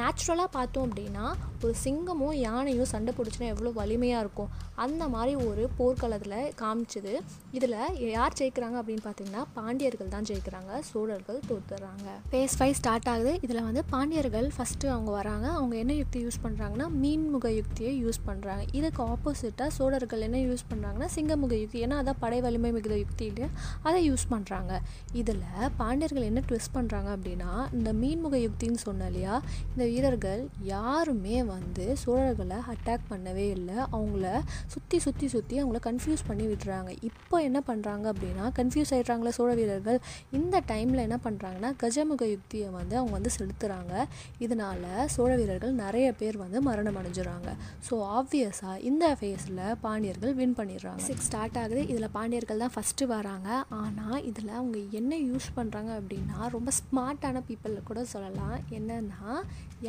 நேச்சுரலாக 0.00 0.50
பார்த்தோம் 0.58 0.86
அப்படின்னா 0.88 1.24
ஒரு 1.64 1.74
சிங்கமும் 1.84 2.36
யானையும் 2.48 2.90
சண்டை 2.92 3.14
பிடிச்சினா 3.18 3.48
எவ்வளோ 3.54 3.72
வலிமையாக 3.80 4.22
இருக்கும். 4.26 4.52
அந்த 4.84 5.02
மாதிரி 5.16 5.34
ஒரு 5.48 5.64
போர்க்களத்தில் 5.80 6.38
காமிச்சது. 6.62 7.16
இதில் 7.56 7.76
யார் 8.14 8.38
ஜெயிக்கிறாங்க 8.42 8.76
அப்படின்னு 8.82 9.04
பார்த்தீங்கன்னா 9.08 9.44
பாண்டியர்கள் 9.58 10.14
தான் 10.14 10.30
ஜெயிக்கிறாங்க. 10.30 10.72
சோழர்கள் 10.92 11.42
தோத்துறாங்க. 11.50 12.08
ஃபேஸ் 12.30 12.56
ஃபைவ் 12.60 12.78
ஸ்டார்ட் 12.82 13.10
ஆகுது. 13.14 13.34
இதில் 13.46 13.66
வந்து 13.68 13.84
பாண்டியர்கள் 13.92 14.48
ஃபஸ்ட்டு 14.60 14.86
அவங்க 14.86 15.10
வராங்க 15.10 15.46
அவங்க 15.48 15.76
என்ன 15.76 15.92
யுக்தி 15.92 16.18
யூஸ் 16.24 16.38
பண்ணுறாங்கன்னா 16.44 16.86
மீன்முக 17.02 17.48
யுக்தியை 17.48 18.04
யூஸ் 18.04 18.18
பண்ணுறாங்க 18.26 18.62
இதுக்கு 18.72 19.02
ஆப்போசிட்டாக 19.02 19.66
சோழர்கள் 19.66 20.20
என்ன 20.20 20.38
யூஸ் 20.38 20.64
பண்ணுறாங்கன்னா 20.70 21.08
சிங்கமுக 21.14 21.54
யுக்தி. 21.60 21.84
ஏன்னா 21.86 21.96
அதான் 22.00 22.18
படை 22.18 22.40
வலிமை 22.40 22.72
மிகுந்த 22.72 22.96
யுக்தி 22.96 23.24
இல்லையா? 23.24 23.48
அதை 23.82 24.10
யூஸ் 24.10 24.24
பண்ணுறாங்க 24.30 24.72
இதில் 25.12 25.40
பாண்டியர்கள் 25.76 26.22
என்ன 26.22 26.42
ட்விஸ்ட் 26.48 26.74
பண்ணுறாங்க 26.74 27.08
அப்படின்னா 27.16 27.50
இந்த 27.72 27.92
மீன்முக 27.92 28.36
யுக்தின்னு 28.46 28.80
சொன்ன 28.86 29.06
இல்லையா? 29.06 29.42
இந்த 29.72 29.84
வீரர்கள் 29.84 30.48
யாருமே 30.62 31.42
வந்து 31.44 31.96
சோழர்களை 32.04 32.58
அட்டாக் 32.74 33.08
பண்ணவே 33.12 33.46
இல்லை. 33.56 33.78
அவங்கள 33.92 34.42
சுற்றி 34.66 34.98
சுற்றி 34.98 35.28
சுற்றி 35.28 35.62
அவங்கள 35.62 35.80
கன்ஃபியூஸ் 35.88 36.26
பண்ணி 36.26 36.46
விடுறாங்க 36.46 36.90
இப்போ 37.00 37.42
என்ன 37.48 37.62
பண்ணுறாங்க 37.70 38.06
அப்படின்னா 38.12 38.46
கன்ஃபியூஸ் 38.60 38.94
ஆகிடுறாங்களே 38.98 39.28
சோழ 39.28 39.54
வீரர்கள். 39.54 40.00
இந்த 40.30 40.62
டைமில் 40.72 41.04
என்ன 41.06 41.20
பண்ணுறாங்கன்னா 41.24 41.72
கஜமுக 41.84 42.24
யுக்தியை 42.34 42.68
வந்து 42.68 42.96
அவங்க 42.96 43.12
வந்து 43.12 43.30
செலுத்துகிறாங்க 43.38 44.06
இதனால் 44.50 44.86
சோழ 45.14 45.30
வீரர்கள் 45.40 45.74
நிறைய 45.82 46.06
பேர் 46.20 46.36
வந்து 46.42 46.58
மரணம் 46.68 46.96
அடைஞ்சிடறாங்க 47.00 47.50
ஸோ 47.88 47.94
ஆப்வியஸாக 48.18 48.76
இந்த 48.88 49.04
ஃபேஸில் 49.18 49.60
பாண்டியர்கள் 49.84 50.32
வின் 50.38 50.56
பண்ணிடுறாங்க. 50.58 51.02
சிக்ஸ் 51.08 51.26
ஸ்டார்ட் 51.28 51.58
ஆகுது. 51.62 51.82
இதில் 51.92 52.14
பாண்டியர்கள் 52.16 52.62
தான் 52.64 52.74
ஃபஸ்ட்டு 52.76 53.10
வராங்க. 53.12 53.48
ஆனால் 53.80 54.22
இதில் 54.30 54.56
அவங்க 54.60 54.78
என்ன 55.00 55.12
யூஸ் 55.28 55.48
பண்ணுறாங்க 55.58 55.90
அப்படின்னா 56.00 56.38
ரொம்ப 56.56 56.72
ஸ்மார்ட்டான 56.80 57.42
பீப்புள் 57.50 57.76
கூட 57.90 58.02
சொல்லலாம். 58.14 58.56
என்னென்னா 58.78 59.34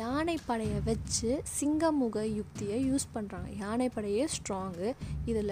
யானைப்படையை 0.00 0.78
வச்சு 0.86 1.30
சிங்கமுக 1.56 2.18
யுக்தியை 2.36 2.76
யூஸ் 2.90 3.06
பண்ணுறாங்க 3.14 3.48
யானைப்படையே 3.62 4.22
ஸ்ட்ராங்கு 4.34 4.88
இதில் 5.30 5.50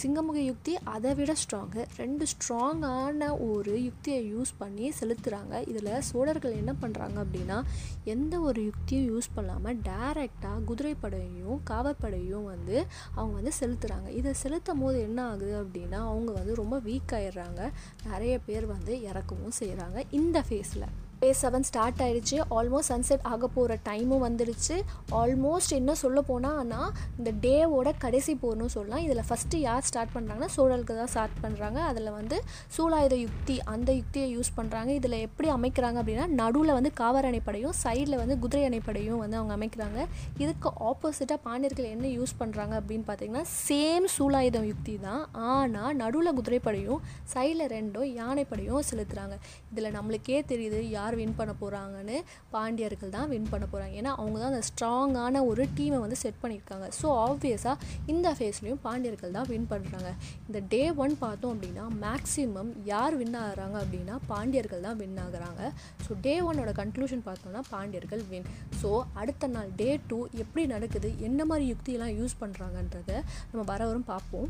சிங்கமுக 0.00 0.38
யுக்தி 0.50 0.74
அதை 0.94 1.10
விட 1.20 1.32
ஸ்ட்ராங்கு 1.42 1.82
ரெண்டு 2.02 2.24
ஸ்ட்ராங்கான 2.32 3.30
ஒரு 3.48 3.72
யுக்தியை 3.86 4.20
யூஸ் 4.34 4.52
பண்ணி 4.60 4.86
செலுத்துகிறாங்க 5.00 5.54
இதில் 5.70 5.90
சோழர்கள் 6.10 6.58
என்ன 6.60 6.74
பண்ணுறாங்க 6.82 7.16
அப்படின்னா 7.24 7.58
எந்த 8.04 8.34
ஒரு 8.42 8.60
யுக்தியும் 8.62 9.08
யூஸ் 9.10 9.28
பண்ணாமல் 9.34 9.78
டேரெக்டாக 9.88 10.64
குதிரைப்படையும் 10.68 11.58
காவற்படையும் 11.70 12.44
வந்து 12.44 12.76
அவங்க 13.14 13.34
வந்து 13.34 13.52
செலுத்துகிறாங்க 13.60 14.08
இதை 14.18 14.32
செலுத்தும் 14.42 14.82
போது 14.82 15.00
என்ன 15.00 15.20
ஆகுது 15.28 15.54
அப்படின்னா 15.62 16.00
அவங்க 16.10 16.32
வந்து 16.32 16.54
ரொம்ப 16.54 16.78
வீக் 16.78 17.14
ஆயிடுறாங்க. 17.18 17.62
நிறைய 18.04 18.34
பேர் 18.46 18.66
வந்து 18.66 18.94
இறக்கவும் 19.10 19.58
செய்கிறாங்க 19.60 20.02
இந்த 20.10 20.40
ஃபேஸில் 20.48 20.86
ஃபேஸ் 21.22 21.40
செவன் 21.44 21.66
ஸ்டார்ட் 21.66 22.00
ஆயிடுச்சு. 22.04 22.36
ஆல்மோஸ்ட் 22.54 22.90
சன்செட் 22.92 23.26
ஆக 23.32 23.48
போகிற 23.56 23.72
டைமும் 23.88 24.22
வந்துடுச்சு. 24.24 24.76
ஆல்மோஸ்ட் 25.18 25.72
என்ன 25.76 25.92
சொல்ல 26.00 26.20
போனால்னா 26.30 26.80
இந்த 27.18 27.30
டேவோட 27.44 27.88
கடைசி 28.04 28.32
போர்னும் 28.42 28.72
சொல்லலாம். 28.74 29.02
இதில் 29.06 29.22
ஃபஸ்ட்டு 29.28 29.58
யார் 29.66 29.86
ஸ்டார்ட் 29.88 30.12
பண்ணுறாங்கன்னா 30.14 30.48
சோழலுக்கு 30.54 30.94
தான் 31.00 31.10
ஸ்டார்ட் 31.12 31.36
பண்ணுறாங்க 31.44 31.78
அதில் 31.90 32.10
வந்து 32.16 32.38
சூலாயுத 32.76 33.18
யுக்தி 33.24 33.56
அந்த 33.74 33.92
யுக்தியை 33.98 34.26
யூஸ் 34.36 34.50
பண்ணுறாங்க 34.58 34.90
இதில் 35.00 35.16
எப்படி 35.26 35.50
அமைக்கிறாங்க 35.56 36.00
அப்படின்னா 36.02 36.26
நடுவில் 36.40 36.74
வந்து 36.78 36.92
காவர் 37.02 37.28
அணைப்படையும் 37.30 37.76
சைடில் 37.82 38.18
வந்து 38.22 38.36
குதிரை 38.46 38.64
அணைப்படையும் 38.70 39.20
வந்து 39.24 39.38
அவங்க 39.40 39.54
அமைக்கிறாங்க. 39.58 40.00
இதுக்கு 40.42 40.70
ஆப்போசிட்டாக 40.90 41.38
பாண்டியர்கள் 41.46 41.88
என்ன 41.94 42.12
யூஸ் 42.16 42.34
பண்ணுறாங்க 42.42 42.74
அப்படின்னு 42.82 43.08
பார்த்தீங்கன்னா 43.12 43.44
சேம் 43.68 44.08
சூலாயுதம் 44.16 44.68
யுக்தி 44.72 44.96
தான். 45.06 45.22
ஆனால் 45.52 45.94
நடுவில் 46.02 46.36
குதிரைப்படையும் 46.40 47.00
சைடில் 47.36 47.64
ரெண்டும் 47.76 48.10
யானைப்படையும் 48.20 48.82
செலுத்துகிறாங்க 48.90 49.34
இதில் 49.72 49.94
நம்மளுக்கே 50.00 50.42
தெரியுது 50.52 50.82
யார் 50.98 51.10
வின் 51.20 51.34
பண்ண 51.38 51.52
போகிறாங்கன்னு 51.60 52.16
பாண்டியர்கள் 52.54 53.12
தான் 53.16 53.28
வின் 53.32 53.48
பண்ண 53.52 53.64
போகிறாங்க 53.72 53.94
ஏன்னா 54.00 54.12
அவங்க 54.20 54.36
தான் 54.42 54.52
அந்த 54.52 54.64
ஸ்ட்ராங்கான 54.70 55.44
ஒரு 55.50 55.64
டீமை 55.78 55.98
வந்து 56.04 56.18
செட் 56.24 56.40
பண்ணியிருக்காங்க. 56.42 56.86
ஸோ 57.00 57.08
ஆப்வியஸாக 57.26 57.76
இந்த 58.12 58.28
ஃபேஸ்லேயும் 58.38 58.82
பாண்டியர்கள் 58.86 59.36
தான் 59.38 59.48
வின் 59.52 59.68
பண்ணுறாங்க 59.72 60.10
இந்த 60.48 60.60
டே 60.74 60.82
ஒன் 61.04 61.14
பார்த்தோம் 61.24 61.54
அப்படின்னா 61.54 61.86
மேக்ஸிமம் 62.04 62.72
யார் 62.92 63.16
வின் 63.22 63.38
ஆகுறாங்க 63.44 63.76
அப்படின்னா 63.84 64.16
பாண்டியர்கள் 64.32 64.84
தான் 64.88 64.98
வின் 65.02 65.18
ஆகுறாங்க. 65.24 65.62
ஸோ 66.06 66.20
டே 66.26 66.34
ஒன்னோட 66.48 66.72
கன்க்ளூஷன் 66.82 67.24
பார்த்தோம்னா 67.28 67.62
பாண்டியர்கள் 67.72 68.24
வின் 68.32 68.48
ஸோ 68.82 68.90
அடுத்த 69.22 69.50
நாள் 69.56 69.72
டே 69.82 69.90
டூ 70.10 70.20
எப்படி 70.44 70.64
நடக்குது 70.74 71.10
என்ன 71.28 71.40
மாதிரி 71.52 71.66
யுக்தியெல்லாம் 71.72 72.14
யூஸ் 72.20 72.40
பண்ணுறாங்கன்றத 72.44 73.10
நம்ம 73.50 73.64
வர 73.72 73.80
வரும் 73.90 74.08
பார்ப்போம். 74.14 74.48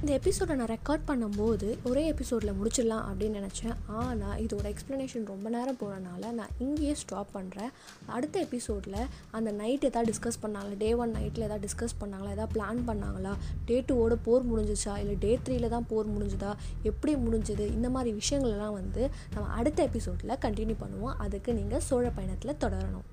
இந்த 0.00 0.12
எபிசோடை 0.12 0.56
நான் 0.56 0.70
ரெக்கார்ட் 0.74 1.04
பண்ணும்போது 1.06 1.68
ஒரே 1.84 2.06
எபிசோடில் 2.06 2.52
முடிச்சிடலாம் 2.58 3.06
அப்படின்னு 3.08 3.38
நினச்சேன். 3.38 3.74
ஆனால் 3.86 4.46
இதோட 4.46 4.66
எக்ஸ்ப்ளனேஷன் 4.72 5.24
ரொம்ப 5.24 5.48
நேரம் 5.48 5.78
போனனால 5.80 6.30
நான் 6.30 6.52
இங்கேயே 6.58 6.94
ஸ்டாப் 6.94 7.32
பண்ணுறேன் 7.34 7.72
அடுத்த 8.06 8.38
எபிசோடில் 8.40 9.06
அந்த 9.30 9.50
நைட் 9.50 9.84
எதாவது 9.84 10.12
டிஸ்கஸ் 10.12 10.40
பண்ணாங்களா? 10.42 10.76
டே 10.78 10.94
ஒன் 10.94 11.14
நைட்டில் 11.14 11.46
எதாவது 11.48 11.66
டிஸ்கஸ் 11.66 11.96
பண்ணாங்களா? 12.00 12.30
எதாவது 12.30 12.54
பிளான் 12.54 12.84
பண்ணாங்களா? 12.86 13.34
டே 13.64 13.84
டூவோட 13.88 14.16
போர் 14.22 14.48
முடிஞ்சிச்சா? 14.52 14.98
இல்லை 14.98 15.16
டே 15.20 15.38
த்ரீல 15.44 15.68
தான் 15.68 15.86
போர் 15.88 16.08
முடிஞ்சுதா? 16.08 16.54
எப்படி 16.82 17.14
முடிஞ்சுது? 17.14 17.66
இந்த 17.72 17.90
மாதிரி 17.90 18.18
விஷயங்கள்லாம் 18.18 18.78
வந்து 18.80 19.10
நம்ம 19.34 19.48
அடுத்த 19.50 19.82
எபிசோடில் 19.82 20.40
கண்டினியூ 20.40 20.78
பண்ணுவோம். 20.86 21.16
அதுக்கு 21.18 21.54
நீங்கள் 21.54 21.80
சோழ 21.80 22.10
பயணத்தில் 22.10 22.60
தொடரணும். 22.60 23.06